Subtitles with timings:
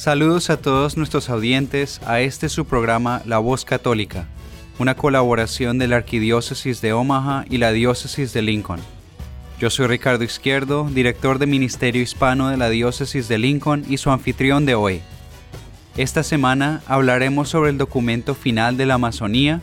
[0.00, 4.24] Saludos a todos nuestros audientes a este su programa La Voz Católica,
[4.78, 8.80] una colaboración de la Arquidiócesis de Omaha y la Diócesis de Lincoln.
[9.58, 14.10] Yo soy Ricardo Izquierdo, director de Ministerio Hispano de la Diócesis de Lincoln y su
[14.10, 15.02] anfitrión de hoy.
[15.98, 19.60] Esta semana hablaremos sobre el documento final de la Amazonía,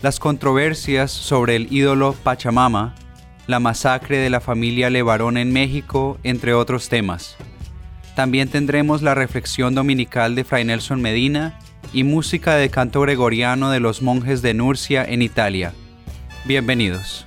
[0.00, 2.94] las controversias sobre el ídolo Pachamama,
[3.48, 7.36] la masacre de la familia Levarón en México, entre otros temas.
[8.14, 11.58] También tendremos la reflexión dominical de Fray Nelson Medina
[11.92, 15.72] y música de canto gregoriano de los monjes de Nurcia en Italia.
[16.44, 17.24] Bienvenidos.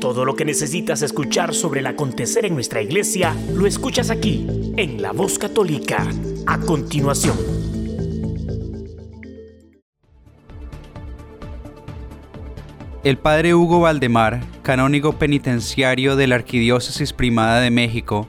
[0.00, 5.02] Todo lo que necesitas escuchar sobre el acontecer en nuestra iglesia lo escuchas aquí, en
[5.02, 6.08] La Voz Católica,
[6.46, 7.69] a continuación.
[13.02, 18.28] El padre Hugo Valdemar, canónigo penitenciario de la Arquidiócesis Primada de México,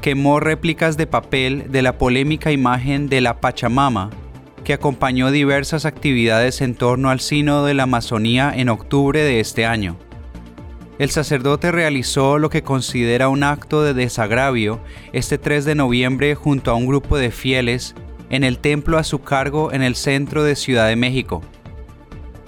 [0.00, 4.08] quemó réplicas de papel de la polémica imagen de la Pachamama,
[4.64, 9.66] que acompañó diversas actividades en torno al Sínodo de la Amazonía en octubre de este
[9.66, 9.98] año.
[10.98, 14.80] El sacerdote realizó lo que considera un acto de desagravio
[15.12, 17.94] este 3 de noviembre junto a un grupo de fieles
[18.30, 21.42] en el templo a su cargo en el centro de Ciudad de México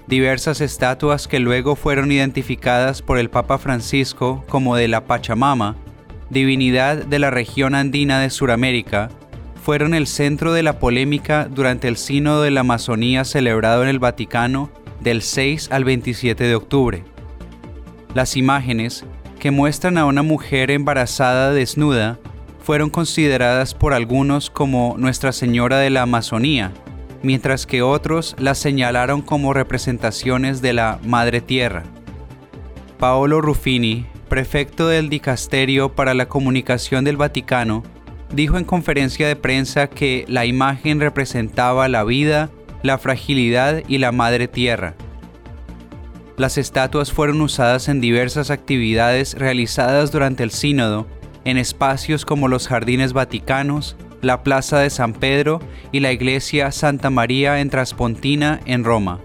[0.09, 5.77] diversas estatuas que luego fueron identificadas por el Papa Francisco como de la Pachamama,
[6.31, 9.11] divinidad de la región andina de Sudamérica,
[9.63, 13.99] fueron el centro de la polémica durante el Sínodo de la Amazonía celebrado en el
[13.99, 17.05] Vaticano del 6 al 27 de octubre.
[18.15, 19.05] Las imágenes,
[19.39, 22.19] que muestran a una mujer embarazada desnuda,
[22.63, 26.73] fueron consideradas por algunos como Nuestra Señora de la Amazonía,
[27.23, 31.85] mientras que otros las señalaron como representaciones de la Madre Tierra.
[32.99, 37.83] Paolo Ruffini, prefecto del Dicasterio para la Comunicación del Vaticano,
[38.33, 42.51] dijo en conferencia de prensa que la imagen representaba la vida,
[42.83, 44.95] la fragilidad y la Madre Tierra.
[46.37, 51.07] Las estatuas fueron usadas en diversas actividades realizadas durante el sínodo,
[51.45, 55.61] en espacios como los jardines vaticanos, la Plaza de San Pedro
[55.93, 59.21] y la Iglesia Santa María en Traspontina, en Roma.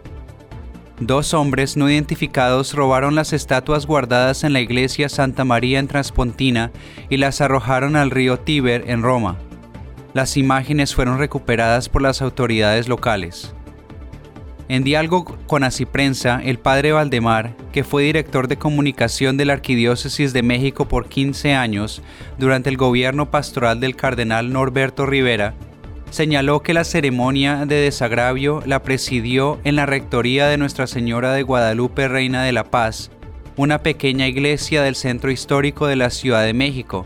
[0.99, 6.71] Dos hombres no identificados robaron las estatuas guardadas en la Iglesia Santa María en Traspontina
[7.09, 9.37] y las arrojaron al río Tíber, en Roma.
[10.13, 13.55] Las imágenes fueron recuperadas por las autoridades locales.
[14.73, 15.61] En diálogo con
[15.91, 21.09] Prensa, el padre Valdemar, que fue director de comunicación de la Arquidiócesis de México por
[21.09, 22.01] 15 años
[22.39, 25.53] durante el gobierno pastoral del cardenal Norberto Rivera,
[26.09, 31.43] señaló que la ceremonia de desagravio la presidió en la rectoría de Nuestra Señora de
[31.43, 33.11] Guadalupe Reina de la Paz,
[33.55, 37.05] una pequeña iglesia del centro histórico de la Ciudad de México,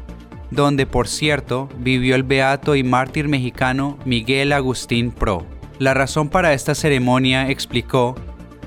[0.52, 5.57] donde por cierto vivió el beato y mártir mexicano Miguel Agustín Pro.
[5.80, 8.16] La razón para esta ceremonia, explicó,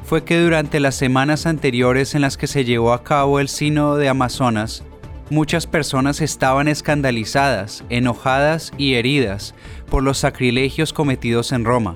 [0.05, 3.97] fue que durante las semanas anteriores en las que se llevó a cabo el Sínodo
[3.97, 4.85] de Amazonas,
[5.29, 9.57] muchas personas estaban escandalizadas, enojadas y heridas
[9.89, 11.95] por los sacrilegios cometidos en Roma.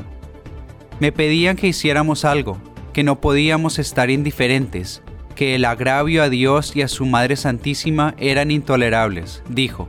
[0.99, 2.59] Me pedían que hiciéramos algo,
[2.93, 5.01] que no podíamos estar indiferentes,
[5.37, 9.89] que el agravio a Dios y a su Madre Santísima eran intolerables, dijo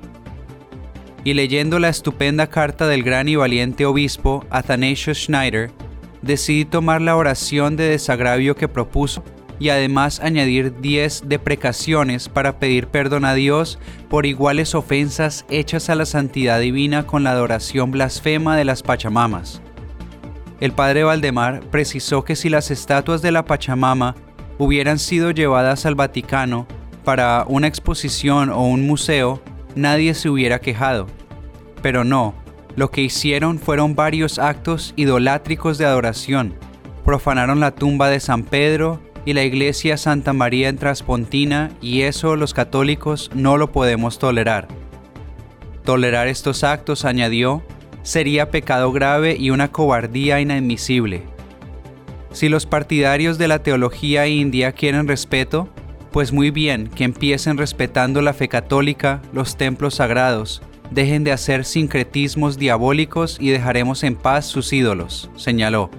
[1.26, 5.72] y leyendo la estupenda carta del gran y valiente obispo Athanasius Schneider,
[6.22, 9.24] decidí tomar la oración de desagravio que propuso
[9.58, 15.96] y además añadir 10 deprecaciones para pedir perdón a Dios por iguales ofensas hechas a
[15.96, 19.64] la santidad divina con la adoración blasfema de las Pachamamas.
[20.60, 24.16] El padre Valdemar precisó que si las estatuas de la Pachamama
[24.60, 26.68] hubieran sido llevadas al Vaticano
[27.04, 29.42] para una exposición o un museo,
[29.76, 31.08] nadie se hubiera quejado.
[31.82, 32.34] Pero no,
[32.76, 36.56] lo que hicieron fueron varios actos idolátricos de adoración.
[37.04, 42.36] Profanaron la tumba de San Pedro y la iglesia Santa María en Traspontina y eso
[42.36, 44.68] los católicos no lo podemos tolerar.
[45.84, 47.64] Tolerar estos actos, añadió,
[48.02, 51.24] sería pecado grave y una cobardía inadmisible.
[52.32, 55.70] Si los partidarios de la teología india quieren respeto,
[56.16, 61.66] pues muy bien que empiecen respetando la fe católica, los templos sagrados, dejen de hacer
[61.66, 65.90] sincretismos diabólicos y dejaremos en paz sus ídolos, señaló.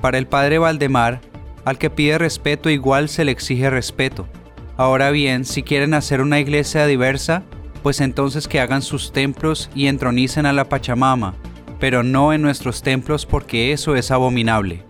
[0.00, 1.20] Para el padre Valdemar,
[1.64, 4.28] al que pide respeto igual se le exige respeto.
[4.76, 7.42] Ahora bien, si quieren hacer una iglesia diversa,
[7.82, 11.34] pues entonces que hagan sus templos y entronicen a la Pachamama,
[11.80, 14.84] pero no en nuestros templos porque eso es abominable.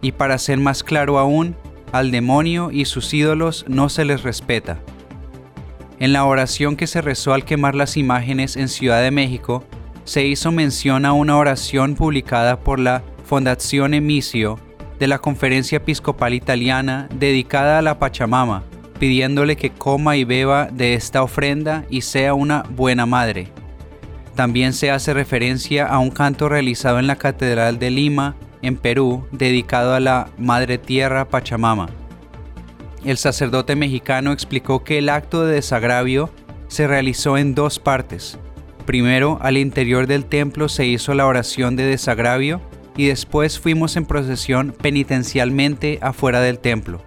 [0.00, 1.54] Y para ser más claro aún,
[1.92, 4.78] al demonio y sus ídolos no se les respeta.
[5.98, 9.64] En la oración que se rezó al quemar las imágenes en Ciudad de México,
[10.04, 14.58] se hizo mención a una oración publicada por la Fondazione Emisio
[14.98, 18.62] de la Conferencia Episcopal Italiana dedicada a la Pachamama,
[18.98, 23.48] pidiéndole que coma y beba de esta ofrenda y sea una buena madre.
[24.34, 28.36] También se hace referencia a un canto realizado en la Catedral de Lima,
[28.66, 31.88] en Perú, dedicado a la Madre Tierra Pachamama.
[33.04, 36.30] El sacerdote mexicano explicó que el acto de desagravio
[36.68, 38.38] se realizó en dos partes.
[38.84, 42.60] Primero, al interior del templo se hizo la oración de desagravio
[42.96, 47.00] y después fuimos en procesión penitencialmente afuera del templo.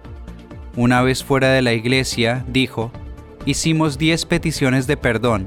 [0.76, 2.92] Una vez fuera de la iglesia, dijo,
[3.44, 5.46] hicimos diez peticiones de perdón,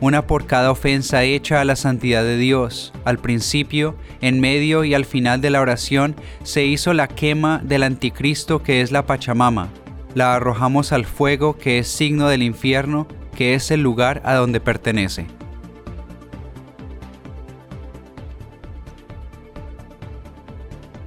[0.00, 2.92] una por cada ofensa hecha a la santidad de Dios.
[3.04, 7.82] Al principio, en medio y al final de la oración se hizo la quema del
[7.82, 9.68] anticristo que es la Pachamama.
[10.14, 13.06] La arrojamos al fuego que es signo del infierno,
[13.36, 15.26] que es el lugar a donde pertenece.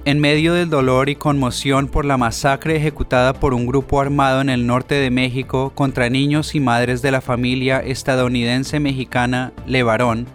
[0.06, 4.50] En medio del dolor y conmoción por la masacre ejecutada por un grupo armado en
[4.50, 10.26] el norte de México contra niños y madres de la familia estadounidense mexicana Levarón,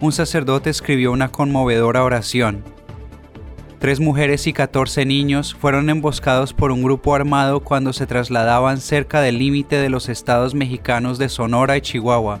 [0.00, 2.64] un sacerdote escribió una conmovedora oración.
[3.78, 9.20] Tres mujeres y 14 niños fueron emboscados por un grupo armado cuando se trasladaban cerca
[9.20, 12.40] del límite de los estados mexicanos de Sonora y Chihuahua,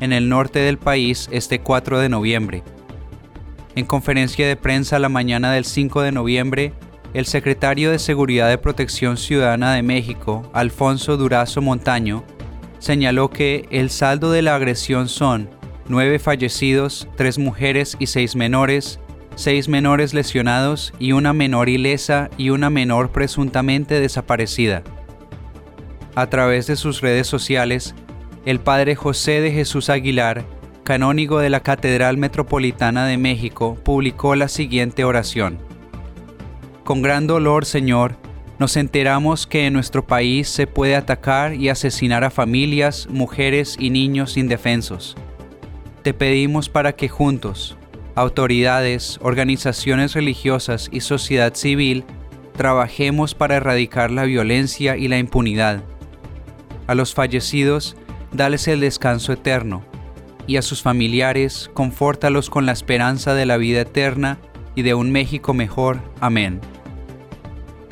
[0.00, 2.62] en el norte del país este 4 de noviembre.
[3.74, 6.72] En conferencia de prensa la mañana del 5 de noviembre,
[7.14, 12.24] el secretario de Seguridad de Protección Ciudadana de México, Alfonso Durazo Montaño,
[12.78, 15.48] señaló que el saldo de la agresión son
[15.88, 19.00] nueve fallecidos, tres mujeres y seis menores,
[19.36, 24.82] seis menores lesionados y una menor ilesa y una menor presuntamente desaparecida.
[26.14, 27.94] A través de sus redes sociales,
[28.44, 30.44] el padre José de Jesús Aguilar
[30.88, 35.58] canónigo de la Catedral Metropolitana de México, publicó la siguiente oración.
[36.82, 38.16] Con gran dolor, Señor,
[38.58, 43.90] nos enteramos que en nuestro país se puede atacar y asesinar a familias, mujeres y
[43.90, 45.14] niños indefensos.
[46.02, 47.76] Te pedimos para que juntos,
[48.14, 52.04] autoridades, organizaciones religiosas y sociedad civil,
[52.56, 55.82] trabajemos para erradicar la violencia y la impunidad.
[56.86, 57.94] A los fallecidos,
[58.32, 59.84] dales el descanso eterno
[60.48, 64.38] y a sus familiares, confórtalos con la esperanza de la vida eterna
[64.74, 66.00] y de un México mejor.
[66.20, 66.60] Amén.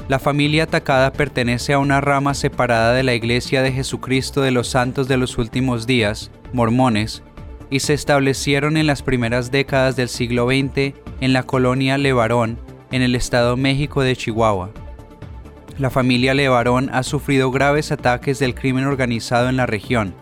[0.09, 4.69] La familia atacada pertenece a una rama separada de la Iglesia de Jesucristo de los
[4.69, 7.23] Santos de los Últimos Días, mormones,
[7.71, 12.59] y se establecieron en las primeras décadas del siglo XX en la colonia Levarón,
[12.91, 14.71] en el estado México de Chihuahua.
[15.77, 20.15] La familia Levarón ha sufrido graves ataques del crimen organizado en la región,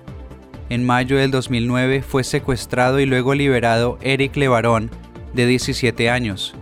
[0.70, 4.90] en mayo del 2009 fue secuestrado y luego liberado Eric Levarón,
[5.34, 6.54] de 17 años.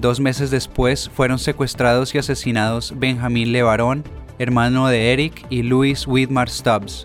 [0.00, 4.02] Dos meses después fueron secuestrados y asesinados Benjamín Levarón,
[4.38, 7.04] hermano de Eric, y Luis Whitmar Stubbs.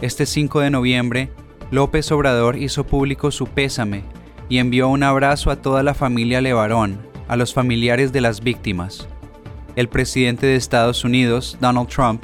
[0.00, 1.30] Este 5 de noviembre,
[1.70, 4.04] López Obrador hizo público su pésame
[4.48, 9.08] y envió un abrazo a toda la familia Levarón, a los familiares de las víctimas.
[9.74, 12.22] El presidente de Estados Unidos, Donald Trump,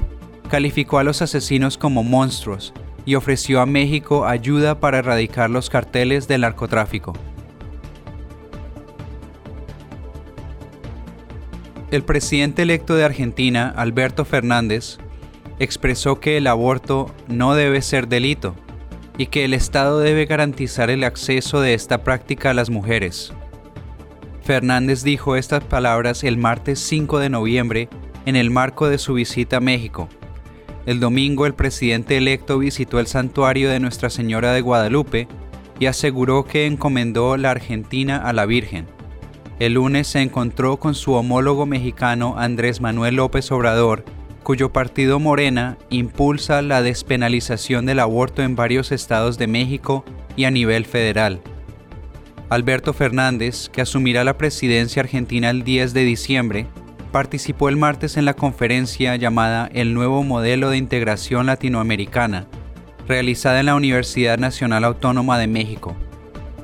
[0.48, 6.28] calificó a los asesinos como monstruos y ofreció a México ayuda para erradicar los carteles
[6.28, 7.12] del narcotráfico.
[11.90, 14.98] El presidente electo de Argentina, Alberto Fernández,
[15.58, 18.54] expresó que el aborto no debe ser delito
[19.18, 23.32] y que el Estado debe garantizar el acceso de esta práctica a las mujeres.
[24.42, 27.88] Fernández dijo estas palabras el martes 5 de noviembre
[28.24, 30.08] en el marco de su visita a México
[30.86, 35.28] el domingo el presidente electo visitó el santuario de Nuestra Señora de Guadalupe
[35.78, 38.86] y aseguró que encomendó la Argentina a la Virgen.
[39.60, 44.04] El lunes se encontró con su homólogo mexicano Andrés Manuel López Obrador,
[44.42, 50.50] cuyo partido Morena impulsa la despenalización del aborto en varios estados de México y a
[50.50, 51.40] nivel federal.
[52.48, 56.66] Alberto Fernández, que asumirá la presidencia argentina el 10 de diciembre,
[57.12, 62.46] participó el martes en la conferencia llamada El nuevo modelo de integración latinoamericana,
[63.06, 65.94] realizada en la Universidad Nacional Autónoma de México.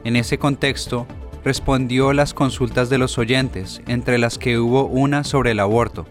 [0.05, 1.07] En ese contexto,
[1.45, 6.07] respondió las consultas de los oyentes, entre las que hubo una sobre el aborto.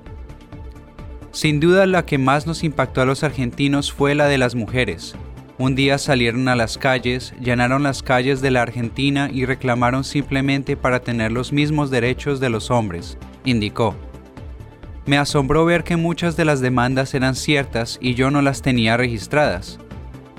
[1.32, 5.16] Sin duda la que más nos impactó a los argentinos fue la de las mujeres.
[5.60, 10.78] Un día salieron a las calles, llenaron las calles de la Argentina y reclamaron simplemente
[10.78, 13.96] para tener los mismos derechos de los hombres, indicó.
[15.08, 18.98] Me asombró ver que muchas de las demandas eran ciertas y yo no las tenía
[18.98, 19.80] registradas,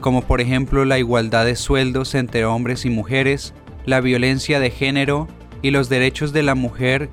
[0.02, 3.54] como por ejemplo la igualdad de sueldos entre hombres y mujeres,
[3.86, 5.26] la violencia de género
[5.62, 7.08] y los derechos de la mujer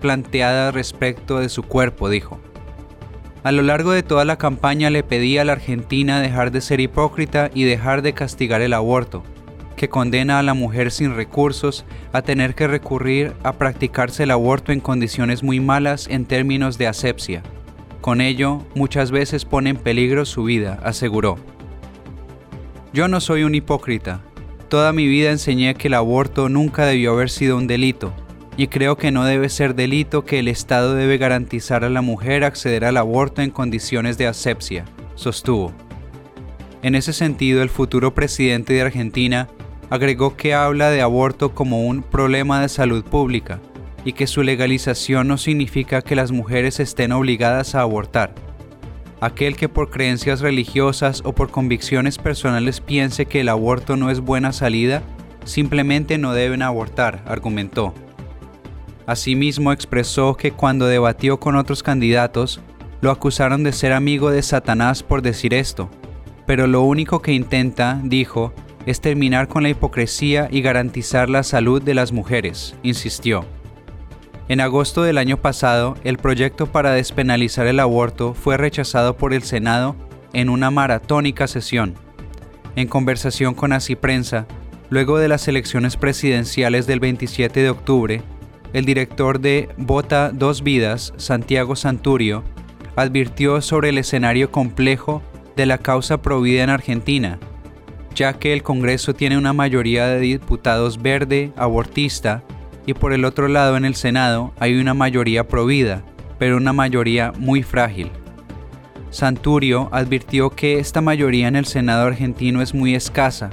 [0.00, 2.40] planteada respecto de su cuerpo, dijo.
[3.42, 6.78] A lo largo de toda la campaña le pedí a la Argentina dejar de ser
[6.78, 9.24] hipócrita y dejar de castigar el aborto,
[9.80, 14.72] que condena a la mujer sin recursos a tener que recurrir a practicarse el aborto
[14.72, 17.42] en condiciones muy malas en términos de asepsia.
[18.02, 21.38] Con ello, muchas veces pone en peligro su vida, aseguró.
[22.92, 24.20] Yo no soy un hipócrita.
[24.68, 28.12] Toda mi vida enseñé que el aborto nunca debió haber sido un delito,
[28.58, 32.44] y creo que no debe ser delito que el Estado debe garantizar a la mujer
[32.44, 34.84] acceder al aborto en condiciones de asepsia,
[35.14, 35.72] sostuvo.
[36.82, 39.48] En ese sentido, el futuro presidente de Argentina
[39.90, 43.60] agregó que habla de aborto como un problema de salud pública
[44.04, 48.32] y que su legalización no significa que las mujeres estén obligadas a abortar.
[49.20, 54.20] Aquel que por creencias religiosas o por convicciones personales piense que el aborto no es
[54.20, 55.02] buena salida,
[55.44, 57.92] simplemente no deben abortar, argumentó.
[59.06, 62.60] Asimismo expresó que cuando debatió con otros candidatos,
[63.02, 65.90] lo acusaron de ser amigo de Satanás por decir esto,
[66.46, 68.54] pero lo único que intenta, dijo,
[68.86, 73.44] es terminar con la hipocresía y garantizar la salud de las mujeres, insistió.
[74.48, 79.42] En agosto del año pasado, el proyecto para despenalizar el aborto fue rechazado por el
[79.42, 79.94] Senado
[80.32, 81.94] en una maratónica sesión.
[82.74, 84.46] En conversación con Así Prensa,
[84.88, 88.22] luego de las elecciones presidenciales del 27 de octubre,
[88.72, 92.42] el director de Vota Dos Vidas, Santiago Santurio,
[92.96, 95.22] advirtió sobre el escenario complejo
[95.56, 97.38] de la causa provida en Argentina,
[98.14, 102.42] ya que el Congreso tiene una mayoría de diputados verde, abortista,
[102.86, 106.02] y por el otro lado en el Senado hay una mayoría provida,
[106.38, 108.10] pero una mayoría muy frágil.
[109.10, 113.50] Santurio advirtió que esta mayoría en el Senado argentino es muy escasa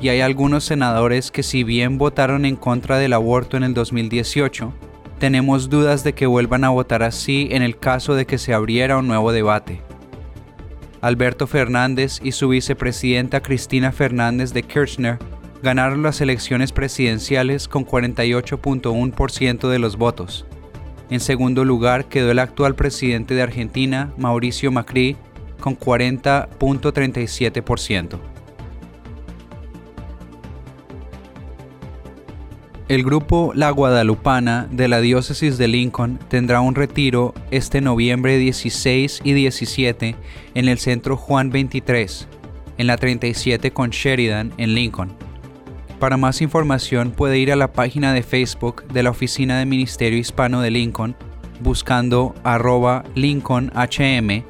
[0.00, 4.72] y hay algunos senadores que si bien votaron en contra del aborto en el 2018,
[5.18, 8.96] tenemos dudas de que vuelvan a votar así en el caso de que se abriera
[8.96, 9.82] un nuevo debate.
[11.00, 15.18] Alberto Fernández y su vicepresidenta Cristina Fernández de Kirchner
[15.62, 20.44] ganaron las elecciones presidenciales con 48.1% de los votos.
[21.10, 25.16] En segundo lugar quedó el actual presidente de Argentina, Mauricio Macri,
[25.60, 28.18] con 40.37%.
[32.90, 39.20] El grupo La Guadalupana de la diócesis de Lincoln tendrá un retiro este noviembre 16
[39.22, 40.16] y 17
[40.54, 42.26] en el centro Juan 23,
[42.78, 45.12] en la 37 con Sheridan en Lincoln.
[46.00, 50.18] Para más información puede ir a la página de Facebook de la Oficina de Ministerio
[50.18, 51.14] Hispano de Lincoln
[51.60, 54.42] buscando arroba LincolnHM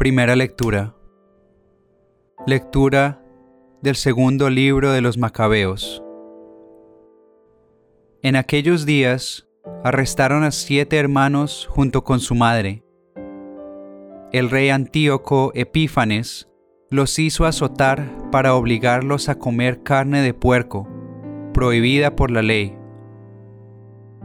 [0.00, 0.94] Primera lectura.
[2.46, 3.22] Lectura
[3.82, 6.02] del segundo libro de los Macabeos.
[8.22, 9.46] En aquellos días
[9.84, 12.82] arrestaron a siete hermanos junto con su madre.
[14.32, 16.48] El rey Antíoco Epífanes
[16.88, 20.88] los hizo azotar para obligarlos a comer carne de puerco,
[21.52, 22.74] prohibida por la ley.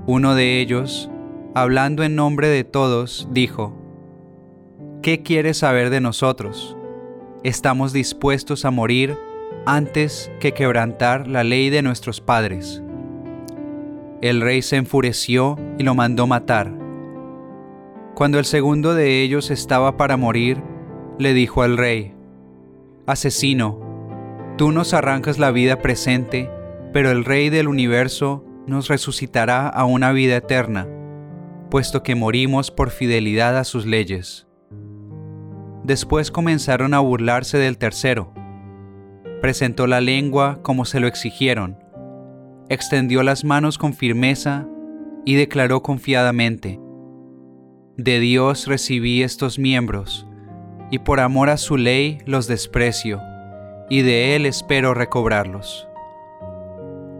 [0.08, 1.12] Uno de ellos,
[1.54, 3.85] hablando en nombre de todos, dijo,
[5.02, 6.76] ¿Qué quieres saber de nosotros?
[7.44, 9.18] Estamos dispuestos a morir
[9.66, 12.82] antes que quebrantar la ley de nuestros padres.
[14.22, 16.74] El rey se enfureció y lo mandó matar.
[18.16, 20.64] Cuando el segundo de ellos estaba para morir,
[21.20, 22.16] le dijo al rey,
[23.06, 23.80] Asesino,
[24.58, 26.50] tú nos arrancas la vida presente,
[26.94, 30.88] pero el rey del universo nos resucitará a una vida eterna,
[31.70, 34.45] puesto que morimos por fidelidad a sus leyes.
[35.86, 38.34] Después comenzaron a burlarse del tercero.
[39.40, 41.78] Presentó la lengua como se lo exigieron,
[42.70, 44.66] extendió las manos con firmeza
[45.26, 46.80] y declaró confiadamente,
[47.98, 50.26] De Dios recibí estos miembros,
[50.90, 53.22] y por amor a su ley los desprecio,
[53.88, 55.88] y de él espero recobrarlos.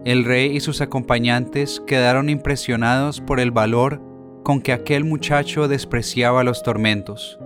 [0.04, 4.02] El rey y sus acompañantes quedaron impresionados por el valor
[4.42, 7.38] con que aquel muchacho despreciaba los tormentos.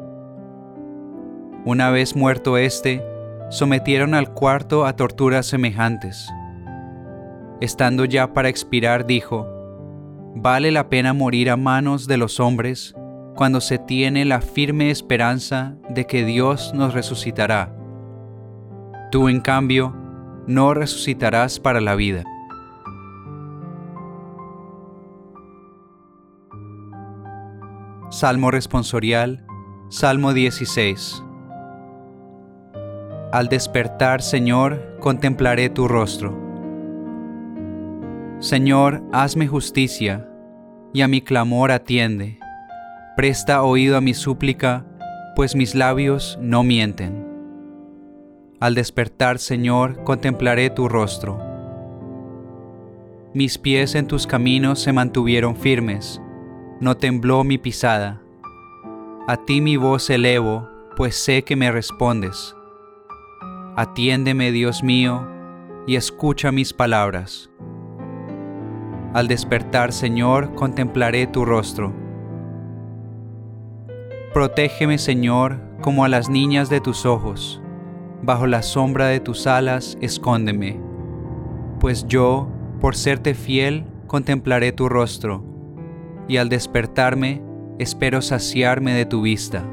[1.65, 3.05] Una vez muerto éste,
[3.51, 6.27] sometieron al cuarto a torturas semejantes.
[7.61, 9.47] Estando ya para expirar, dijo,
[10.35, 12.95] Vale la pena morir a manos de los hombres
[13.35, 17.77] cuando se tiene la firme esperanza de que Dios nos resucitará.
[19.11, 19.95] Tú, en cambio,
[20.47, 22.25] no resucitarás para la vida.
[28.11, 29.45] Salmo responsorial,
[29.89, 31.25] Salmo 16.
[33.33, 36.37] Al despertar, Señor, contemplaré tu rostro.
[38.39, 40.29] Señor, hazme justicia,
[40.93, 42.39] y a mi clamor atiende.
[43.17, 44.85] Presta oído a mi súplica,
[45.37, 47.27] pues mis labios no mienten.
[48.61, 51.39] Al despertar, Señor, contemplaré tu rostro.
[53.33, 56.21] Mis pies en tus caminos se mantuvieron firmes
[56.81, 58.23] no tembló mi pisada.
[59.29, 62.57] A ti mi voz elevo, pues sé que me respondes.
[63.77, 65.27] Atiéndeme, Dios mío,
[65.87, 67.51] y escucha mis palabras.
[69.15, 71.93] Al despertar, Señor, contemplaré tu rostro.
[74.33, 77.61] Protégeme, Señor, como a las niñas de tus ojos.
[78.23, 80.81] Bajo la sombra de tus alas, escóndeme.
[81.81, 82.49] Pues yo,
[82.81, 85.45] por serte fiel, contemplaré tu rostro
[86.29, 87.43] y al despertarme
[87.79, 89.65] espero saciarme de tu vista.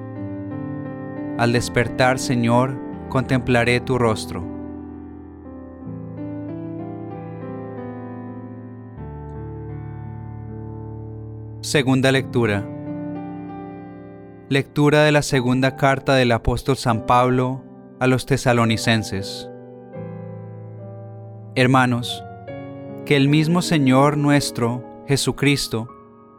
[1.37, 4.43] Al despertar, Señor, contemplaré tu rostro.
[11.61, 12.65] Segunda lectura.
[14.49, 17.63] Lectura de la segunda carta del apóstol San Pablo
[17.99, 19.49] a los tesalonicenses.
[21.55, 22.23] Hermanos,
[23.05, 25.89] que el mismo Señor nuestro, Jesucristo,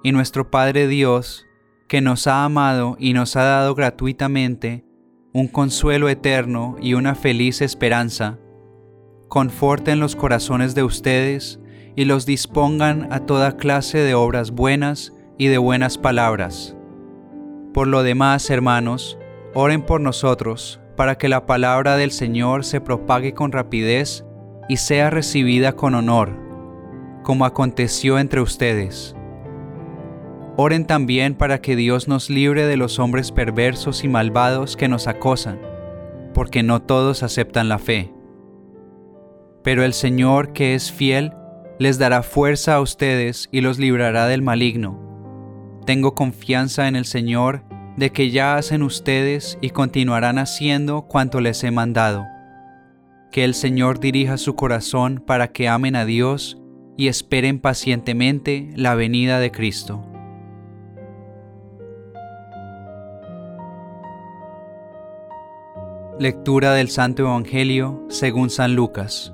[0.03, 1.45] y nuestro Padre Dios,
[1.89, 4.88] que nos ha amado y nos ha dado gratuitamente
[5.33, 8.39] un consuelo eterno y una feliz esperanza,
[9.29, 11.61] conforten los corazones de ustedes
[11.97, 16.77] y los dispongan a toda clase de obras buenas y de buenas palabras.
[17.75, 19.19] Por lo demás, hermanos,
[19.55, 24.25] oren por nosotros, para que la palabra del Señor se propague con rapidez
[24.69, 26.37] y sea recibida con honor,
[27.23, 29.15] como aconteció entre ustedes
[30.61, 35.07] Oren también para que Dios nos libre de los hombres perversos y malvados que nos
[35.07, 35.61] acosan,
[36.35, 38.13] porque no todos aceptan la fe.
[39.63, 41.33] Pero el Señor, que es fiel,
[41.79, 44.99] les dará fuerza a ustedes y los librará del maligno.
[45.87, 47.63] Tengo confianza en el Señor
[47.97, 52.27] de que ya hacen ustedes y continuarán haciendo cuanto les he mandado.
[53.31, 56.61] Que el Señor dirija su corazón para que amen a Dios
[56.97, 60.18] y esperen pacientemente la venida de Cristo.
[66.21, 69.33] Lectura del Santo Evangelio según San Lucas.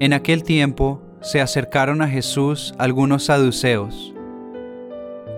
[0.00, 4.14] En aquel tiempo se acercaron a Jesús algunos saduceos.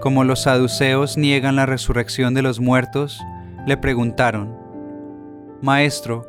[0.01, 3.21] Como los saduceos niegan la resurrección de los muertos,
[3.67, 4.57] le preguntaron,
[5.61, 6.29] Maestro,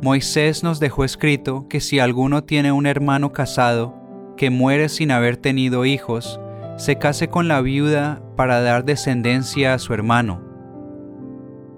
[0.00, 3.96] Moisés nos dejó escrito que si alguno tiene un hermano casado
[4.36, 6.38] que muere sin haber tenido hijos,
[6.76, 10.51] se case con la viuda para dar descendencia a su hermano.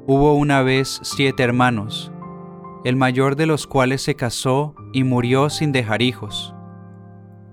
[0.06, 2.12] Hubo una vez siete hermanos,
[2.84, 6.54] el mayor de los cuales se casó y murió sin dejar hijos.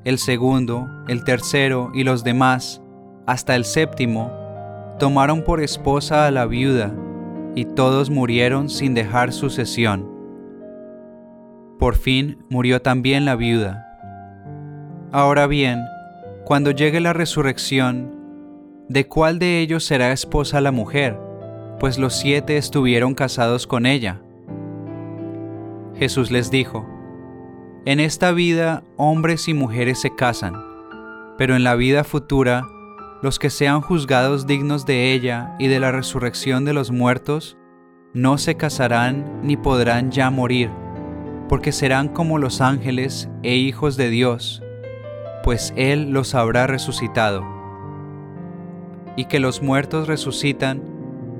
[0.03, 2.81] El segundo, el tercero y los demás,
[3.25, 4.33] hasta el séptimo,
[4.99, 6.93] tomaron por esposa a la viuda,
[7.55, 10.11] y todos murieron sin dejar sucesión.
[11.79, 13.87] Por fin murió también la viuda.
[15.13, 15.85] Ahora bien,
[16.43, 18.11] Cuando llegue la resurrección,
[18.89, 21.30] ¿de cuál de ellos será esposa la mujer?
[21.81, 24.21] Pues los siete estuvieron casados con ella.
[25.95, 26.87] Jesús les dijo,
[27.85, 30.63] En esta vida hombres y mujeres se casan,
[31.39, 32.67] pero en la vida futura,
[33.23, 37.57] los que sean juzgados dignos de ella y de la resurrección de los muertos,
[38.13, 40.69] no se casarán ni podrán ya morir,
[41.49, 44.61] porque serán como los ángeles e hijos de Dios,
[45.43, 47.43] pues Él los habrá resucitado.
[49.15, 50.90] Y que los muertos resucitan,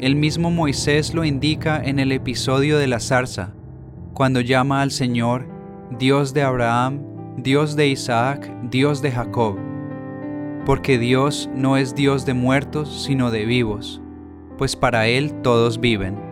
[0.02, 3.54] el mismo Moisés lo indica en el episodio de la zarza,
[4.16, 5.48] cuando llama al Señor
[6.00, 7.04] Dios de Abraham,
[7.38, 9.58] Dios de Isaac, Dios de Jacob,
[10.66, 14.02] porque Dios no es Dios de muertos, sino de vivos,
[14.58, 16.31] pues para Él todos viven.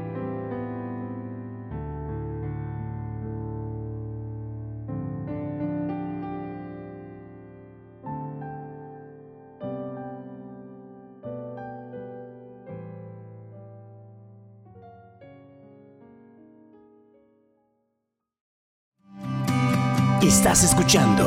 [20.30, 21.24] Estás escuchando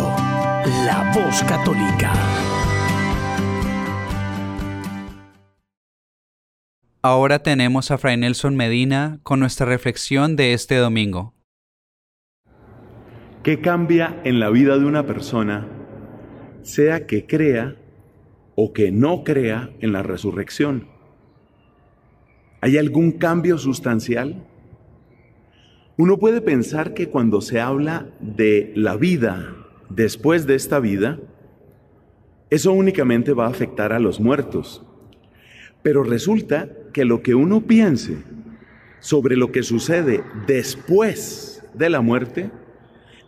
[0.87, 2.13] La Voz Católica.
[7.03, 11.35] Ahora tenemos a Fray Nelson Medina con nuestra reflexión de este domingo.
[13.43, 15.67] ¿Qué cambia en la vida de una persona,
[16.63, 17.75] sea que crea
[18.55, 20.87] o que no crea en la resurrección?
[22.61, 24.47] ¿Hay algún cambio sustancial?
[25.97, 29.55] Uno puede pensar que cuando se habla de la vida
[29.91, 31.19] después de esta vida,
[32.49, 34.83] eso únicamente va a afectar a los muertos.
[35.83, 38.19] Pero resulta que lo que uno piense
[39.01, 42.51] sobre lo que sucede después de la muerte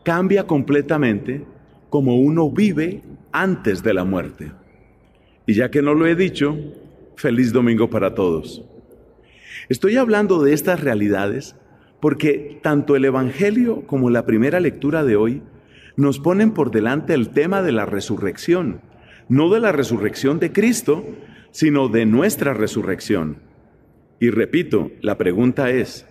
[0.03, 1.44] cambia completamente
[1.90, 4.53] como uno vive antes de la muerte.
[5.46, 6.57] Y ya que no lo he dicho,
[7.16, 8.64] feliz domingo para todos.
[9.68, 11.57] Estoy hablando de estas realidades
[12.05, 15.43] porque tanto el Evangelio como la primera lectura de hoy
[15.97, 18.83] nos ponen por delante el tema de la resurrección,
[19.31, 21.03] no de la resurrección de Cristo,
[21.51, 23.38] sino de nuestra resurrección.
[24.21, 26.07] Y repito, la pregunta es,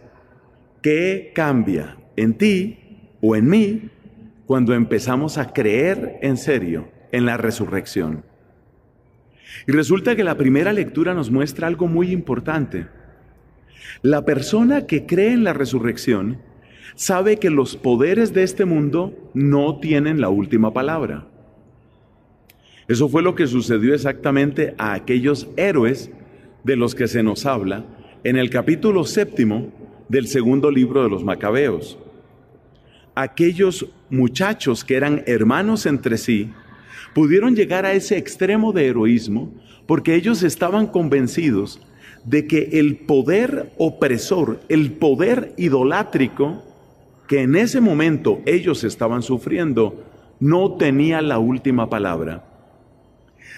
[0.81, 2.79] ¿qué cambia en ti
[3.21, 3.91] o en mí
[4.47, 8.25] cuando empezamos a creer en serio en la resurrección?
[9.67, 12.87] Y resulta que la primera lectura nos muestra algo muy importante.
[14.01, 16.39] La persona que cree en la resurrección
[16.95, 21.27] sabe que los poderes de este mundo no tienen la última palabra.
[22.87, 26.11] Eso fue lo que sucedió exactamente a aquellos héroes
[26.63, 27.85] de los que se nos habla
[28.23, 29.71] en el capítulo séptimo
[30.09, 31.97] del segundo libro de los Macabeos.
[33.15, 36.51] Aquellos muchachos que eran hermanos entre sí
[37.13, 39.53] pudieron llegar a ese extremo de heroísmo
[39.85, 41.79] porque ellos estaban convencidos
[42.25, 46.63] de que el poder opresor, el poder idolátrico
[47.27, 50.03] que en ese momento ellos estaban sufriendo,
[50.39, 52.45] no tenía la última palabra.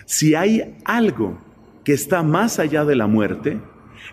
[0.05, 1.37] Si hay algo
[1.83, 3.59] que está más allá de la muerte,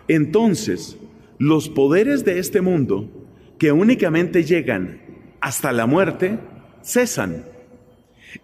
[0.07, 0.97] entonces
[1.37, 3.09] los poderes de este mundo,
[3.57, 5.01] que únicamente llegan
[5.39, 6.39] hasta la muerte,
[6.83, 7.45] cesan.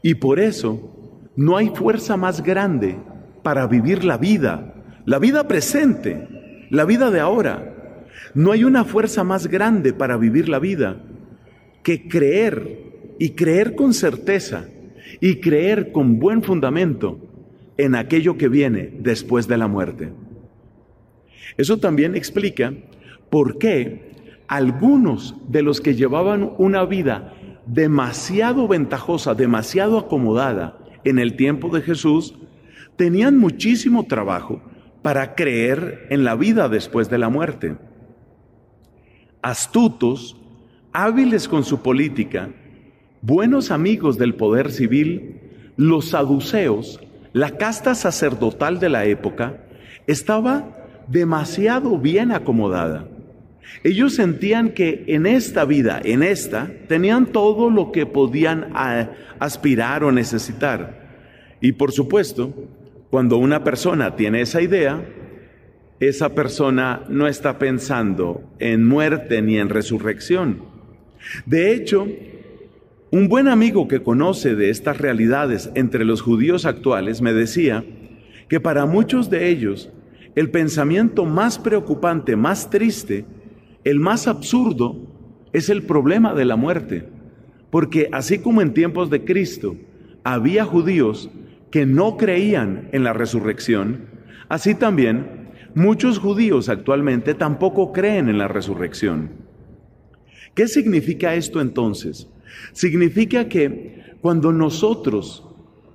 [0.02, 0.96] Y por eso
[1.36, 2.98] no hay fuerza más grande
[3.42, 4.79] para vivir la vida
[5.10, 6.28] la vida presente,
[6.70, 8.06] la vida de ahora.
[8.36, 11.02] No hay una fuerza más grande para vivir la vida
[11.82, 14.68] que creer y creer con certeza
[15.20, 17.18] y creer con buen fundamento
[17.78, 20.14] en aquello que viene después de la muerte.
[21.58, 22.72] Eso también explica
[23.32, 24.12] por qué
[24.48, 27.34] algunos de los que llevaban una vida
[27.66, 32.36] demasiado ventajosa, demasiado acomodada en el tiempo de Jesús,
[32.96, 34.62] tenían muchísimo trabajo
[35.02, 37.76] para creer en la vida después de la muerte.
[39.42, 40.36] Astutos,
[40.92, 42.50] hábiles con su política,
[43.22, 45.40] buenos amigos del poder civil,
[45.78, 47.00] los saduceos,
[47.32, 49.64] la casta sacerdotal de la época,
[50.08, 50.76] estaba
[51.08, 53.08] demasiado bien acomodada.
[53.84, 58.74] Ellos sentían que en esta vida, en esta, tenían todo lo que podían
[59.40, 61.00] aspirar o necesitar.
[61.62, 62.54] Y por supuesto,
[63.10, 65.04] cuando una persona tiene esa idea,
[66.00, 70.62] esa persona no está pensando en muerte ni en resurrección.
[71.46, 72.08] De hecho,
[73.12, 77.84] un buen amigo que conoce de estas realidades entre los judíos actuales me decía
[78.48, 79.90] que para muchos de ellos
[80.36, 83.26] el pensamiento más preocupante, más triste,
[83.84, 84.96] el más absurdo,
[85.52, 87.10] es el problema de la muerte.
[87.72, 89.76] Porque así como en tiempos de Cristo
[90.24, 91.30] había judíos
[91.72, 94.06] que no creían en la resurrección,
[94.48, 99.32] así también muchos judíos actualmente tampoco creen en la resurrección.
[100.56, 102.28] ¿Qué significa esto entonces?
[102.74, 105.46] Significa que cuando nosotros,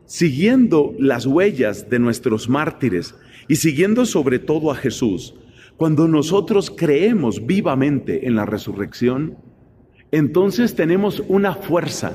[0.07, 3.15] siguiendo las huellas de nuestros mártires
[3.49, 5.35] y siguiendo sobre todo a Jesús,
[5.77, 9.37] cuando nosotros creemos vivamente en la resurrección,
[10.13, 12.13] entonces tenemos una fuerza,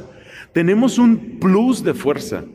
[0.53, 2.45] tenemos un plus de fuerza,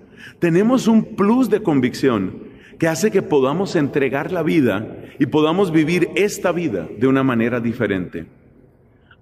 [0.45, 2.43] tenemos un plus de convicción
[2.79, 7.61] que hace que podamos entregar la vida y podamos vivir esta vida de una manera
[7.61, 8.27] diferente.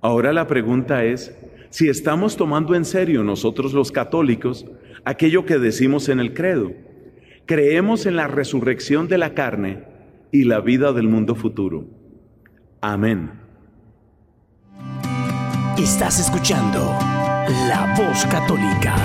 [0.00, 1.32] Ahora la pregunta es
[1.70, 4.66] si estamos tomando en serio nosotros los católicos
[5.04, 6.72] aquello que decimos en el credo.
[7.46, 9.84] Creemos en la resurrección de la carne
[10.32, 11.86] y la vida del mundo futuro.
[12.80, 13.30] Amén.
[15.78, 16.80] Estás escuchando
[17.68, 18.96] La Voz Católica.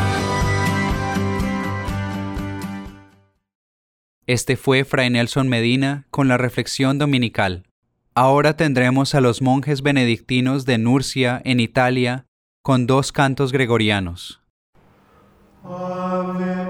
[4.27, 7.63] Este fue Fray Nelson Medina con la reflexión dominical.
[8.13, 12.25] Ahora tendremos a los monjes benedictinos de Nurcia, en Italia,
[12.61, 14.41] con dos cantos gregorianos.
[15.63, 16.67] Ave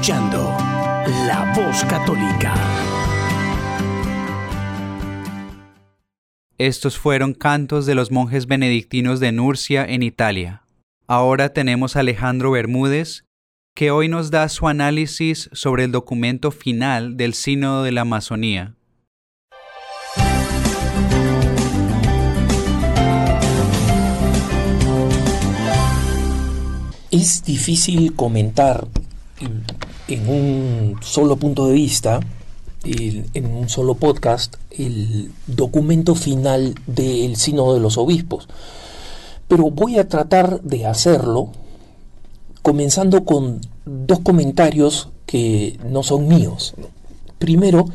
[0.00, 0.56] escuchando
[1.26, 2.54] La Voz Católica.
[6.56, 10.62] Estos fueron cantos de los monjes benedictinos de Nurcia en Italia.
[11.06, 13.24] Ahora tenemos a Alejandro Bermúdez,
[13.76, 18.76] que hoy nos da su análisis sobre el documento final del Sínodo de la Amazonía.
[27.10, 28.88] Es difícil comentar
[30.10, 32.20] en un solo punto de vista,
[32.84, 38.48] en un solo podcast, el documento final del Sínodo de los Obispos.
[39.48, 41.50] Pero voy a tratar de hacerlo
[42.62, 46.74] comenzando con dos comentarios que no son míos.
[47.38, 47.86] Primero,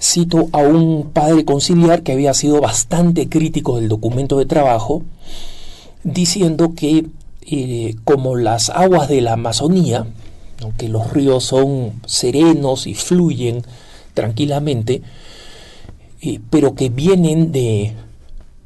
[0.00, 5.02] cito a un padre conciliar que había sido bastante crítico del documento de trabajo,
[6.04, 7.06] diciendo que
[7.42, 10.06] eh, como las aguas de la Amazonía,
[10.76, 13.62] que los ríos son serenos y fluyen
[14.14, 15.02] tranquilamente,
[16.20, 17.94] eh, pero que vienen de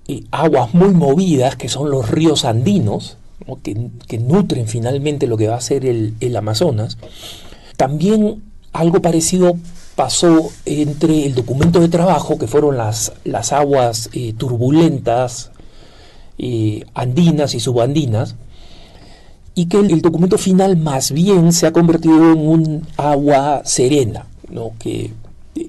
[0.08, 3.18] eh, aguas muy movidas, que son los ríos andinos,
[3.62, 6.96] que, nutren finalmente lo que va a ser el, Amazonas,
[7.76, 9.56] También algo parecido
[9.96, 15.50] pasó entre el documento de trabajo, que fueron las, las aguas eh, turbulentas,
[16.94, 18.36] andinas y subandinas,
[19.54, 24.72] y que el, documento final más bien se ha convertido en un agua serena, ¿no?
[24.78, 25.12] que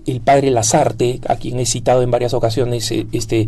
[0.06, 3.48] el padre Lazarte, a quien he citado en varias ocasiones, eh, este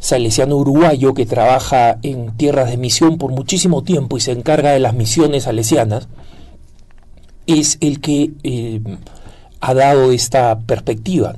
[0.00, 4.80] salesiano uruguayo que trabaja en tierras de misión por muchísimo tiempo y se encarga de
[4.80, 6.08] las misiones salesianas,
[7.46, 8.80] es el que eh,
[9.60, 11.36] ha dado esta perspectiva.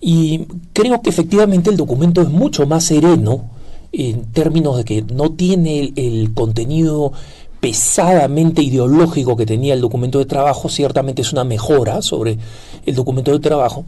[0.00, 3.50] Y creo que efectivamente el documento es mucho más sereno
[3.92, 7.12] en términos de que no tiene el, contenido
[7.60, 12.38] pesadamente ideológico que tenía el documento de trabajo, ciertamente es una mejora sobre
[12.86, 13.84] el documento de trabajo.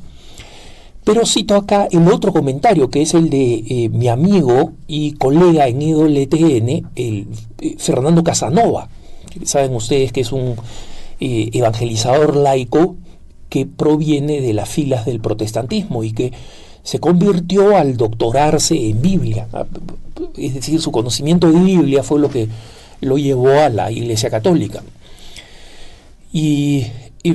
[1.04, 5.66] Pero cito acá el otro comentario, que es el de eh, mi amigo y colega
[5.66, 7.26] en EWTN, el,
[7.60, 8.88] eh, Fernando Casanova.
[9.44, 10.54] Saben ustedes que es un
[11.18, 12.96] eh, evangelizador laico
[13.48, 16.32] que proviene de las filas del protestantismo y que
[16.82, 19.46] se convirtió al doctorarse en Biblia.
[20.36, 22.48] Es decir, su conocimiento de Biblia fue lo que
[23.00, 24.82] lo llevó a la Iglesia Católica.
[26.32, 26.86] Y,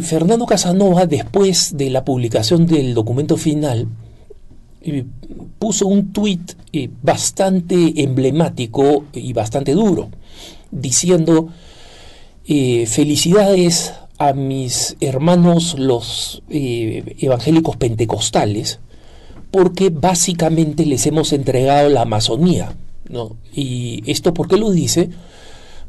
[0.02, 3.88] Fernando Casanova, después de la publicación del documento final,
[4.82, 5.06] eh,
[5.60, 10.10] puso un tuit eh, bastante emblemático y bastante duro,
[10.72, 11.50] diciendo,
[12.48, 18.80] eh, felicidades a mis hermanos los evangélicos pentecostales,
[19.52, 22.76] porque básicamente les hemos entregado la Amazonía.
[23.10, 23.38] ¿no?
[23.54, 25.10] ¿Y esto por qué lo dice?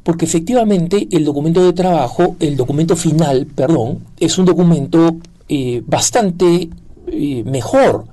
[0.02, 5.16] Porque efectivamente el documento de trabajo, el documento final, perdón, es un documento
[5.48, 6.70] eh, bastante
[7.08, 8.04] eh, mejor.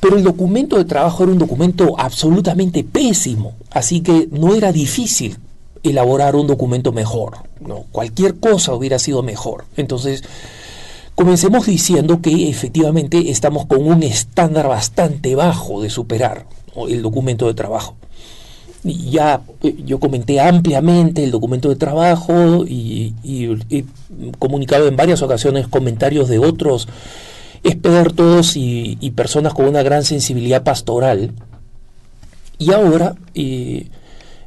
[0.00, 5.36] Pero el documento de trabajo era un documento absolutamente pésimo, así que no era difícil
[5.84, 7.36] elaborar un documento mejor.
[7.60, 7.84] ¿no?
[7.92, 9.64] Cualquier cosa hubiera sido mejor.
[9.76, 10.24] Entonces,
[11.14, 16.46] Comencemos diciendo que efectivamente estamos con un estándar bastante bajo de superar
[16.88, 17.96] el documento de trabajo.
[18.82, 23.14] Ya eh, yo comenté ampliamente el documento de trabajo y,
[23.70, 23.84] he
[24.38, 26.88] comunicado en varias ocasiones comentarios de otros
[27.62, 31.32] expertos y, personas con una gran sensibilidad pastoral.
[32.58, 33.86] Y ahora eh,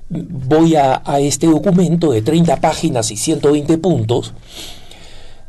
[0.09, 4.33] voy a, a, este documento de 30 páginas y 120 puntos,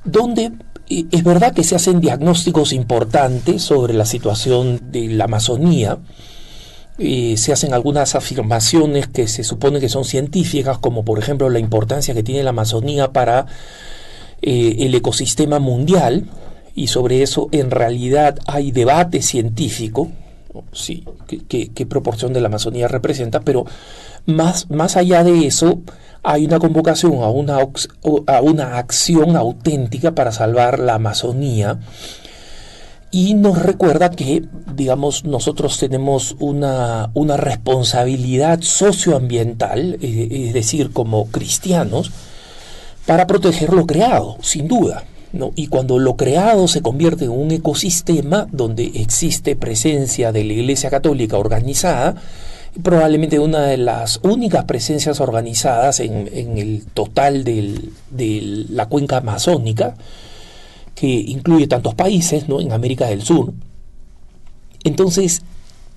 [0.04, 0.52] donde
[0.88, 5.98] es verdad que se hacen diagnósticos importantes sobre la situación de la Amazonía,
[6.98, 11.58] eh, se hacen algunas afirmaciones que se supone que son científicas, como por ejemplo la
[11.58, 13.46] importancia que tiene la Amazonía para
[14.40, 16.26] eh, el ecosistema mundial,
[16.74, 20.10] y sobre eso en realidad hay debate científico,
[20.72, 21.04] sí,
[21.48, 23.64] qué, proporción de la Amazonía representa, pero
[24.26, 25.80] más, más allá de eso,
[26.22, 31.78] hay una convocación a una, a una acción auténtica para salvar la Amazonía
[33.10, 41.26] y nos recuerda que, digamos, nosotros tenemos una, una responsabilidad socioambiental, eh, es decir, como
[41.28, 42.10] cristianos,
[43.06, 45.04] para proteger lo creado, sin duda.
[45.32, 45.52] ¿no?
[45.54, 50.90] Y cuando lo creado se convierte en un ecosistema donde existe presencia de la Iglesia
[50.90, 52.16] Católica organizada,
[52.82, 59.94] probablemente una de las únicas presencias organizadas en, el total de la cuenca amazónica,
[60.94, 62.60] que incluye tantos países ¿no?
[62.60, 63.52] en América del Sur.
[64.82, 65.42] Entonces,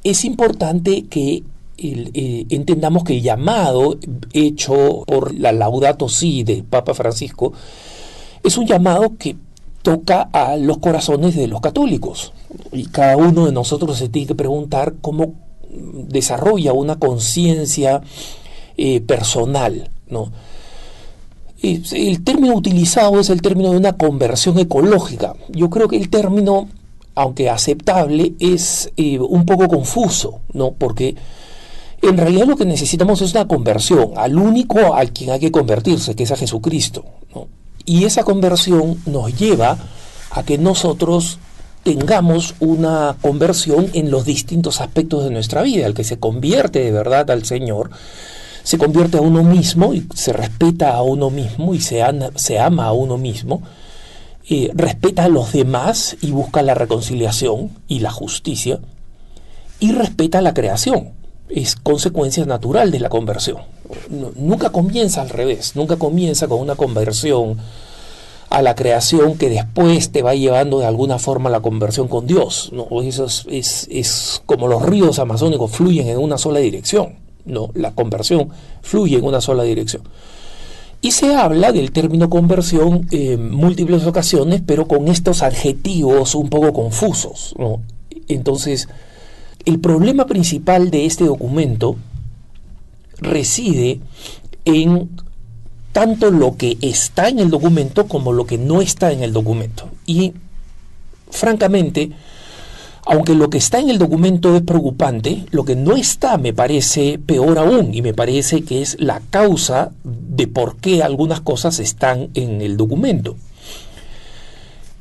[0.04, 1.44] es importante que
[1.78, 3.98] eh, entendamos que el llamado
[4.34, 7.54] hecho por la Laudato Si de Papa Francisco
[8.44, 9.38] es un llamado que
[9.82, 12.34] toca a los corazones de los católicos.
[12.72, 15.36] Y cada uno de nosotros se tiene que preguntar cómo
[15.70, 18.02] desarrolla una conciencia
[18.78, 20.32] eh, personal, ¿no?
[21.62, 25.36] el término utilizado es el término de una conversión ecológica.
[25.50, 26.70] Yo creo que el término,
[27.16, 30.72] aunque aceptable, es eh, un poco confuso, ¿no?
[30.72, 31.16] Porque
[32.02, 36.16] en realidad lo que necesitamos es una conversión al único al quien hay que convertirse,
[36.16, 37.04] que es a Jesucristo.
[37.86, 39.78] Y esa conversión nos lleva
[40.32, 41.40] a que nosotros
[41.84, 45.86] tengamos una conversión en los distintos aspectos de nuestra vida.
[45.86, 47.92] El que se convierte de verdad al Señor,
[48.64, 52.92] se convierte a uno mismo y se respeta a uno mismo y se, ama a
[52.92, 53.64] uno mismo,
[54.50, 58.80] eh, respeta a los demás y busca la reconciliación y la justicia,
[59.80, 61.14] y respeta la creación.
[61.50, 63.58] Es consecuencia natural de la conversión.
[64.36, 67.58] nunca comienza al revés, nunca comienza con una conversión
[68.50, 72.26] a la creación que después te va llevando de alguna forma a la conversión con
[72.26, 72.72] Dios.
[72.74, 73.02] ¿no?
[73.02, 77.14] Eso es, es, como los ríos amazónicos fluyen en una sola dirección.
[77.46, 77.70] ¿no?
[77.76, 78.50] La conversión
[78.82, 80.04] fluye en una sola dirección.
[81.02, 86.74] Y se habla del término conversión en múltiples ocasiones, pero con estos adjetivos un poco
[86.74, 87.56] confusos.
[88.28, 88.90] Entonces,
[89.64, 91.96] el problema principal de este documento
[93.22, 94.02] reside
[94.66, 95.10] en
[95.92, 99.90] tanto lo que está en el documento como lo que no está en el documento.
[100.06, 100.34] Y
[101.30, 102.12] francamente,
[103.06, 107.20] aunque lo que está en el documento es preocupante, lo que no está me parece
[107.20, 112.30] peor aún y me parece que es la causa de por qué algunas cosas están
[112.34, 113.36] en el documento.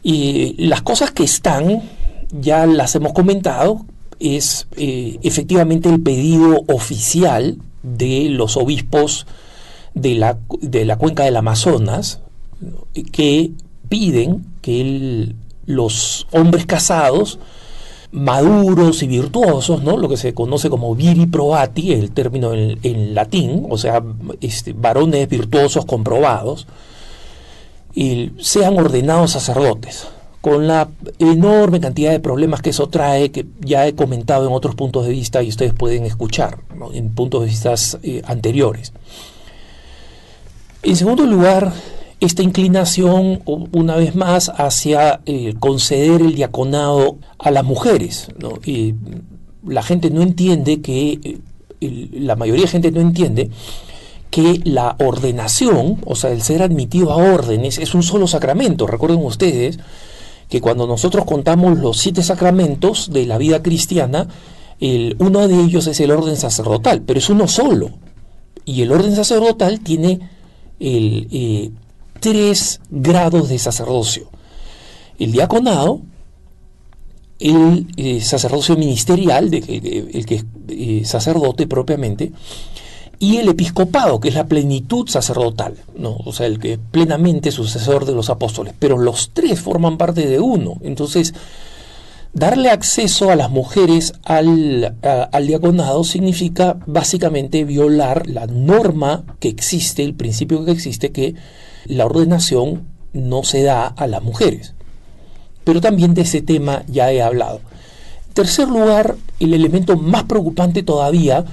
[0.02, 1.82] Y las cosas que están,
[2.30, 3.84] ya las hemos comentado,
[4.20, 9.26] es eh, efectivamente el pedido oficial de los obispos
[10.00, 12.20] de la, de la cuenca del Amazonas
[13.12, 13.52] que
[13.88, 15.34] piden que
[15.66, 17.38] los hombres casados
[18.10, 19.96] maduros y virtuosos, ¿no?
[19.96, 24.02] lo que se conoce como viri probati, el término en, latín, o sea,
[24.40, 26.66] este, varones virtuosos comprobados,
[27.94, 30.08] y sean ordenados sacerdotes,
[30.40, 30.88] con la
[31.18, 35.12] enorme cantidad de problemas que eso trae, que ya he comentado en otros puntos de
[35.12, 36.60] vista y ustedes pueden escuchar
[36.94, 38.92] en puntos de vista eh, anteriores.
[40.82, 41.72] En segundo lugar,
[42.20, 48.28] esta inclinación, una vez más, hacia eh, conceder el diaconado a las mujeres.
[49.66, 51.40] La gente no entiende que,
[51.80, 53.50] eh, la mayoría de gente no entiende
[54.30, 58.86] que la ordenación, o sea, el ser admitido a órdenes, es un solo sacramento.
[58.86, 59.78] Recuerden ustedes
[60.48, 64.28] que cuando nosotros contamos los siete sacramentos de la vida cristiana,
[64.80, 67.90] el, uno de ellos es el orden sacerdotal, pero es uno solo.
[68.64, 70.20] Y el orden sacerdotal tiene
[70.80, 71.70] el, eh,
[72.20, 74.28] tres grados de sacerdocio.
[75.18, 76.00] El diaconado,
[77.38, 79.58] el eh, sacerdocio ministerial, de,
[80.12, 82.32] el que es eh, sacerdote propiamente,
[83.20, 86.16] y el episcopado, que es la plenitud sacerdotal, ¿no?
[86.24, 90.26] o sea, el que es plenamente sucesor de los apóstoles, pero los tres forman parte
[90.26, 90.76] de uno.
[90.82, 91.34] Entonces,
[92.32, 100.02] darle acceso a las mujeres al, al diaconado significa básicamente violar la norma que existe,
[100.04, 101.34] el principio que existe, que
[101.86, 104.74] la ordenación no se da a las mujeres.
[105.64, 107.60] Pero también de ese tema ya he hablado.
[108.28, 111.44] En tercer lugar, el elemento más preocupante todavía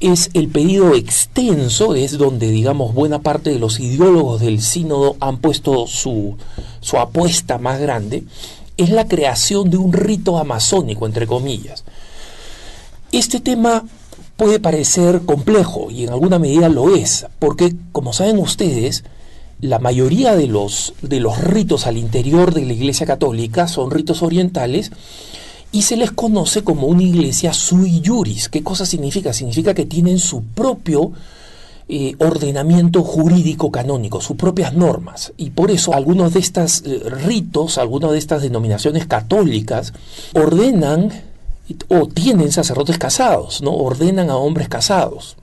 [0.00, 5.38] es el pedido extenso, es donde, digamos, buena parte de los ideólogos del sínodo han
[5.38, 6.36] puesto su,
[6.80, 8.24] su apuesta más grande,
[8.76, 11.84] es la creación de un rito amazónico, entre comillas.
[13.10, 13.84] Este tema
[14.36, 19.04] puede parecer complejo y en alguna medida lo es, porque, como saben ustedes,
[19.60, 24.22] la mayoría de los, de los ritos al interior de la Iglesia Católica son ritos
[24.22, 24.90] orientales
[25.70, 28.48] y se les conoce como una iglesia sui juris.
[28.48, 29.32] ¿Qué cosa significa?
[29.32, 31.12] Significa que tienen su propio
[31.88, 35.32] eh, ordenamiento jurídico canónico, sus propias normas.
[35.36, 39.92] Y por eso algunos de estos eh, ritos, algunas de estas denominaciones católicas,
[40.34, 41.10] ordenan
[41.88, 43.72] o tienen sacerdotes casados, ¿no?
[43.72, 45.36] Ordenan a hombres casados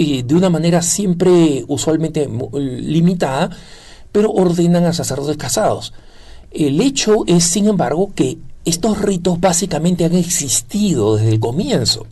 [0.00, 3.50] de una manera siempre usualmente limitada,
[4.12, 5.92] pero ordenan a sacerdotes casados.
[6.50, 12.06] El hecho es, sin embargo, que estos ritos básicamente han existido desde el comienzo.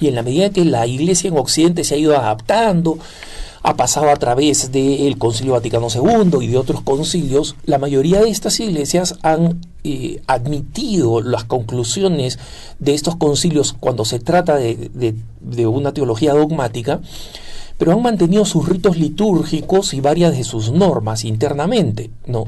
[0.00, 2.98] Y en la medida que la Iglesia en Occidente se ha ido adaptando,
[3.66, 8.30] ha pasado a través del Concilio Vaticano II y de otros concilios, la mayoría de
[8.30, 12.38] estas iglesias han eh, admitido las conclusiones
[12.78, 15.16] de estos concilios cuando se trata de,
[15.66, 17.00] una teología dogmática,
[17.76, 22.10] pero han mantenido sus ritos litúrgicos y varias de sus normas internamente.
[22.24, 22.46] ¿no?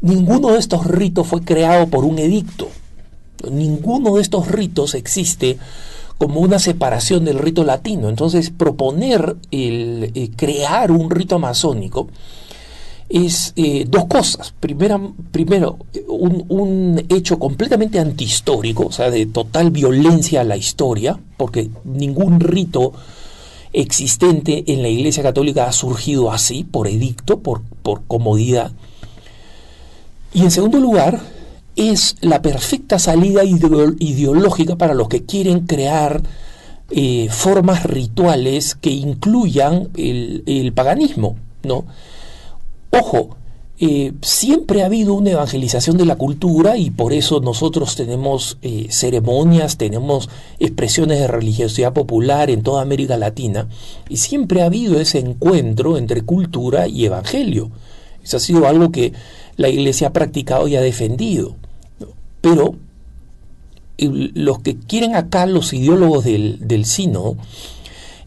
[0.00, 2.68] Ninguno de estos ritos fue creado por un edicto.
[3.50, 5.58] Ninguno de estos ritos existe
[6.22, 8.08] como una separación del rito latino.
[8.08, 12.06] Entonces, proponer el, eh, crear un rito amazónico
[13.08, 14.54] es eh, dos cosas.
[14.60, 21.70] primero, un, un, hecho completamente antihistórico, o sea, de total violencia a la historia, porque
[21.82, 22.92] ningún rito
[23.72, 28.70] existente en la Iglesia Católica ha surgido así, por edicto, por, por comodidad.
[30.32, 31.20] Y en segundo lugar,
[31.76, 36.22] es la perfecta salida ideológica para los que quieren crear
[36.90, 41.86] eh, formas rituales que incluyan el, paganismo, ¿no?
[42.90, 43.36] Ojo,
[43.78, 48.88] eh, siempre ha habido una evangelización de la cultura y por eso nosotros tenemos eh,
[48.90, 53.68] ceremonias, tenemos expresiones de religiosidad popular en toda América Latina
[54.10, 57.70] y siempre ha habido ese encuentro entre cultura y evangelio.
[58.22, 59.14] Eso ha sido algo que
[59.56, 61.56] la Iglesia ha practicado y ha defendido.
[62.42, 62.76] Pero
[63.98, 66.84] los que quieren acá, los ideólogos del, del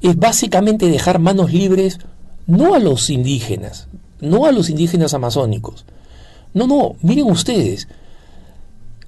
[0.01, 1.99] es básicamente dejar manos libres
[2.47, 3.88] no a los indígenas,
[4.22, 5.86] no a los indígenas amazónicos.
[6.53, 7.88] No, no, miren ustedes,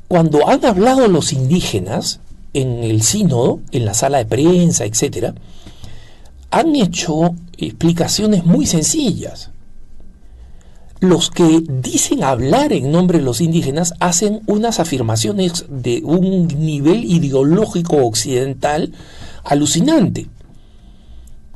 [0.08, 2.20] cuando han hablado los indígenas
[2.54, 5.34] en el sínodo, en la sala de prensa, etc.,
[6.50, 9.52] han hecho explicaciones muy sencillas.
[11.00, 17.06] Los que dicen hablar en nombre de los indígenas hacen unas afirmaciones de un nivel
[17.06, 18.94] ideológico occidental
[19.44, 20.28] alucinante.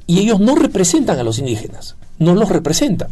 [0.05, 3.09] Y ellos no representan a los indígenas, no los representan.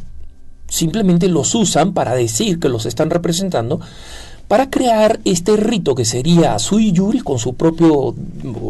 [0.67, 3.79] Simplemente los usan para decir que los están representando,
[4.47, 8.15] para crear este rito que sería sui juris con su propio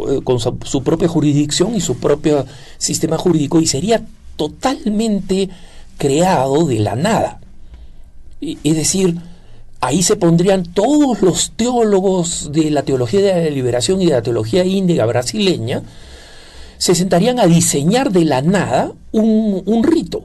[0.09, 2.45] eh, con su, propia jurisdicción y su propio
[2.77, 4.05] sistema jurídico y sería
[4.35, 5.49] totalmente
[5.97, 7.39] creado de la nada.
[8.41, 9.17] Es decir,
[9.81, 14.21] ahí se pondrían todos los teólogos de la teología de la liberación y de la
[14.21, 15.83] teología índiga brasileña,
[16.77, 20.23] se sentarían a diseñar de la nada un, rito.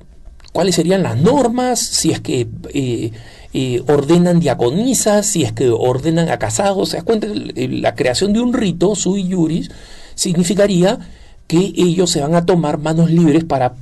[0.52, 1.80] ¿Cuáles serían las normas?
[1.80, 3.10] Si es que eh,
[3.52, 6.90] eh, ordenan diaconisas, si es que ordenan a casados.
[6.90, 7.26] ¿Se cuenta?
[7.56, 9.70] La creación de un rito, sui juris,
[10.14, 10.98] significaría
[11.48, 13.74] que ellos se van a tomar manos libres para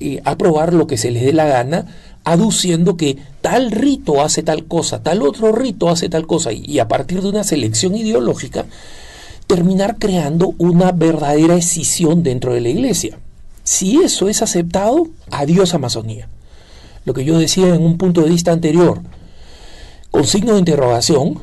[0.00, 1.86] eh, aprobar lo que se les dé la gana,
[2.32, 6.88] aduciendo que tal rito hace tal cosa, tal otro rito hace tal cosa, y, a
[6.88, 8.66] partir de una selección ideológica,
[9.46, 13.18] terminar creando una verdadera escisión dentro de la iglesia.
[13.64, 16.28] Si eso es aceptado, adiós Amazonía
[17.08, 19.00] lo que yo decía en un punto de vista anterior,
[20.10, 21.40] con signo de interrogación,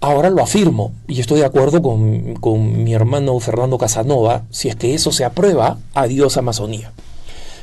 [0.00, 4.94] ahora lo afirmo y estoy de acuerdo con, mi hermano Fernando Casanova, si es que
[4.94, 6.92] eso se aprueba, adiós Amazonía.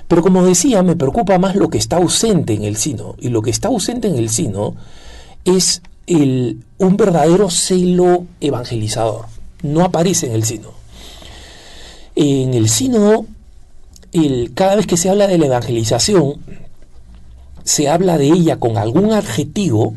[0.09, 3.41] Pero como decía, me preocupa más lo que está ausente en el sino, y lo
[3.41, 4.75] que está ausente en el sino
[5.45, 9.27] es el, un verdadero celo evangelizador.
[9.61, 10.71] No aparece en el sino.
[12.15, 13.27] En el sino,
[14.11, 16.37] el, cada vez que se habla de la evangelización,
[17.63, 19.93] se habla de ella con algún adjetivo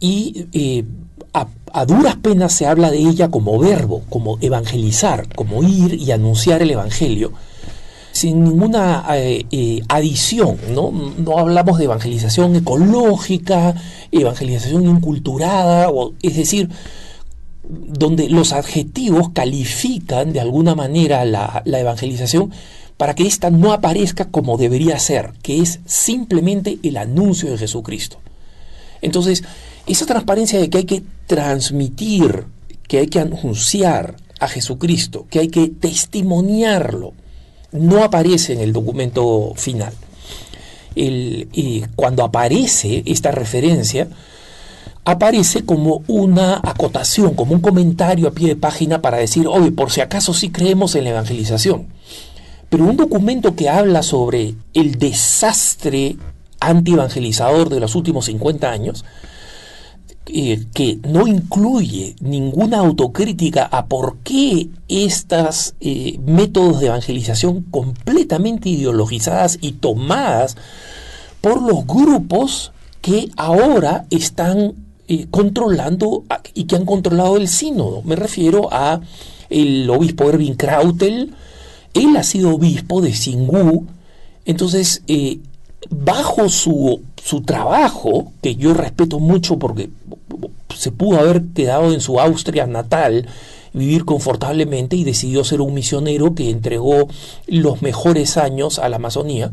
[0.00, 0.84] y eh,
[1.72, 6.62] a, duras penas se habla de ella como verbo, como evangelizar, como ir y anunciar
[6.62, 7.32] el Evangelio,
[8.16, 10.90] sin ninguna eh, eh, adición, ¿no?
[10.90, 13.74] No hablamos de evangelización ecológica,
[14.10, 16.70] evangelización inculturada, o, es decir,
[17.68, 22.52] donde los adjetivos califican de alguna manera la, la evangelización
[22.96, 28.16] para que ésta no aparezca como debería ser, que es simplemente el anuncio de Jesucristo.
[29.02, 29.44] Entonces,
[29.86, 32.46] esa transparencia de que hay que transmitir,
[32.88, 37.12] que hay que anunciar a Jesucristo, que hay que testimoniarlo,
[37.72, 39.92] no aparece en el documento final.
[41.96, 44.08] cuando aparece esta referencia,
[45.04, 49.90] aparece como una acotación, como un comentario a pie de página para decir, oye, por
[49.90, 51.86] si acaso sí creemos en la evangelización.
[52.68, 56.16] Pero un documento que habla sobre el desastre
[56.58, 59.04] anti-evangelizador de los últimos 50 años,
[60.26, 69.56] que no incluye ninguna autocrítica a por qué estos eh, métodos de evangelización completamente ideologizadas
[69.60, 70.56] y tomadas
[71.40, 74.74] por los grupos que ahora están
[75.06, 76.24] eh, controlando
[76.54, 78.02] y que han controlado el sínodo.
[78.02, 79.00] Me refiero a
[79.48, 81.34] el obispo Erwin Krautel,
[81.94, 83.86] él ha sido obispo de Singú,
[84.44, 85.38] entonces eh,
[85.90, 89.90] bajo su, su trabajo, que yo respeto mucho porque
[90.74, 93.26] se pudo haber quedado en su Austria natal,
[93.72, 97.08] vivir confortablemente y decidió ser un misionero que entregó
[97.46, 99.52] los mejores años a la Amazonía.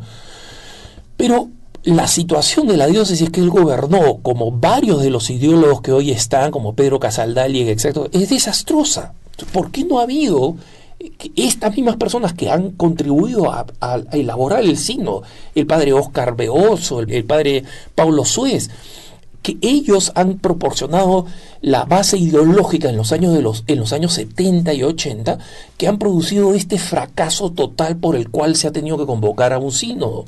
[1.18, 1.50] Pero
[1.84, 6.12] la situación de la diócesis que él gobernó, como varios de los ideólogos que hoy
[6.12, 9.14] están, como Pedro Casaldali, etc., es desastrosa.
[9.52, 10.56] ¿Por qué no ha habido
[11.36, 13.66] estas mismas personas que han contribuido a,
[14.12, 15.22] elaborar el signo,
[15.56, 17.64] el padre Oscar Beoso, el, padre
[17.96, 18.70] Paulo Suez,
[19.42, 21.26] que ellos han proporcionado
[21.62, 25.38] la base ideológica en los años de los en los años 70 y 80
[25.78, 29.60] que han producido este fracaso total por el cual se ha tenido que convocar a
[29.60, 30.26] un sínodo.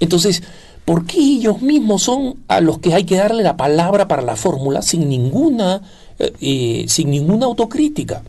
[0.00, 0.42] Entonces,
[0.84, 4.34] ¿por qué ellos mismos son a los que hay que darle la palabra para la
[4.34, 5.82] fórmula sin ninguna
[6.18, 8.24] eh, eh, sin ninguna autocrítica?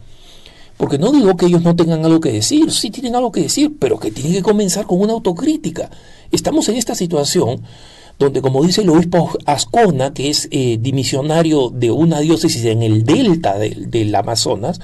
[0.81, 3.71] Porque no digo que ellos no tengan algo que decir, sí tienen algo que decir,
[3.77, 5.91] pero que tienen que comenzar con una autocrítica.
[6.31, 7.61] Estamos en esta situación
[8.17, 13.03] donde, como dice el obispo Ascona, que es eh, dimisionario de una diócesis en el
[13.03, 14.79] delta del, Amazonas,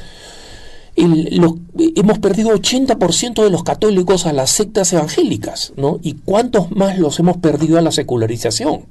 [0.96, 6.00] hemos perdido 80% de los católicos a las sectas evangélicas, ¿no?
[6.04, 8.86] ¿Y cuántos más los hemos perdido a la secularización?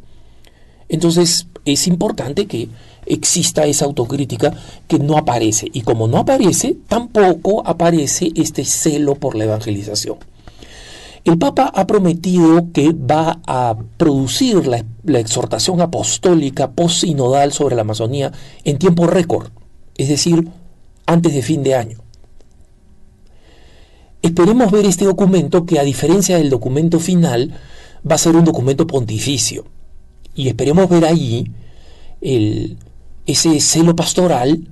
[0.89, 2.69] Entonces, es importante que
[3.07, 4.53] exista esa autocrítica
[4.87, 5.69] que no aparece.
[5.73, 10.19] Y como no aparece, tampoco aparece este celo por la evangelización.
[11.27, 14.85] El Papa ha prometido que va a producir la,
[15.19, 18.31] exhortación apostólica post-sinodal sobre la Amazonía
[18.63, 19.49] en tiempo récord,
[19.97, 20.49] es decir,
[21.05, 21.99] antes de fin de año.
[24.23, 27.59] Esperemos ver este documento que a diferencia del documento final
[28.09, 29.65] va a ser un documento pontificio.
[30.33, 31.51] Y esperemos ver ahí
[32.21, 32.79] el,
[33.27, 34.69] ese celo pastoral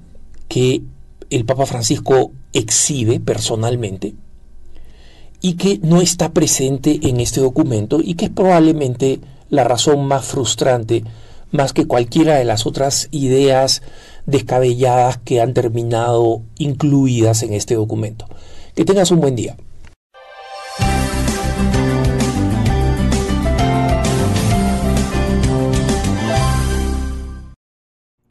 [0.49, 0.83] que
[1.31, 4.15] el Papa Francisco exhibe personalmente
[5.41, 10.25] y que no está presente en este documento y que es probablemente la razón más
[10.25, 11.05] frustrante
[11.55, 13.83] más que cualquiera de las otras ideas
[14.27, 18.27] descabelladas que han terminado incluidas en este documento.
[18.75, 19.57] Que tengas un buen día.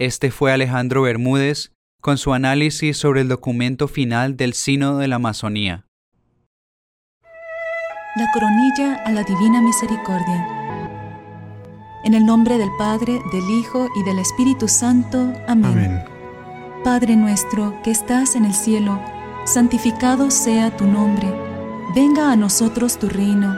[0.04, 5.16] Este fue Alejandro Bermúdez con su análisis sobre el documento final del Sínodo de la
[5.16, 5.86] Amazonía.
[8.18, 10.46] La coronilla a la Divina Misericordia.
[12.04, 15.20] En el nombre del Padre, del Hijo y del Espíritu Santo.
[15.48, 15.72] Amén.
[15.72, 16.04] Amén.
[16.84, 19.00] Padre nuestro que estás en el cielo,
[19.46, 21.34] santificado sea tu nombre.
[21.96, 23.58] Venga a nosotros tu reino.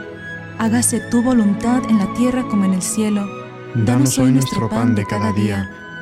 [0.60, 3.28] Hágase tu voluntad en la tierra como en el cielo.
[3.74, 5.85] Danos hoy nuestro pan de cada día.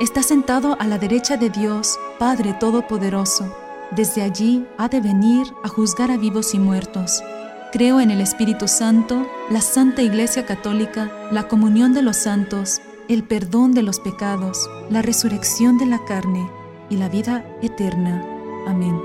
[0.00, 3.54] está sentado a la derecha de Dios, Padre Todopoderoso.
[3.90, 7.22] Desde allí ha de venir a juzgar a vivos y muertos.
[7.70, 13.24] Creo en el Espíritu Santo, la Santa Iglesia Católica, la comunión de los santos, el
[13.24, 16.50] perdón de los pecados, la resurrección de la carne
[16.88, 18.24] y la vida eterna.
[18.66, 18.98] Amén.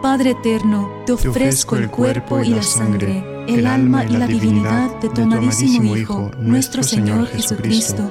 [0.00, 5.08] Padre eterno, te ofrezco el cuerpo y la sangre, el alma y la divinidad de
[5.10, 8.10] tu amadísimo Hijo, nuestro Señor Jesucristo,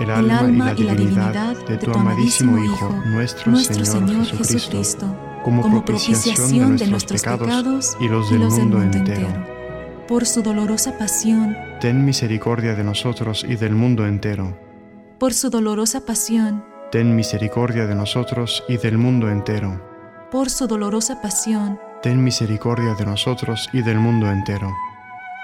[0.00, 6.86] el alma y la divinidad de tu amadísimo Hijo, nuestro Señor Jesucristo, como propiciación de
[6.86, 9.28] nuestros pecados y los del mundo entero.
[10.06, 14.56] Por su dolorosa pasión, Ten misericordia de nosotros y del mundo entero.
[15.18, 19.80] por su dolorosa pasión, Ten misericordia de nosotros y del mundo entero.
[20.30, 24.72] por su dolorosa pasión, Ten misericordia de nosotros y del mundo entero.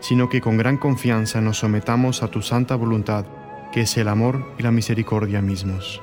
[0.00, 3.24] sino que con gran confianza nos sometamos a tu santa voluntad,
[3.72, 6.02] que es el amor y la misericordia mismos.